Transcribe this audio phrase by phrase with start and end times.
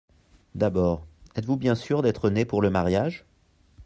[0.55, 1.05] D’abord,
[1.35, 3.23] êtes-vous bien sûr d’être né pour le mariage?…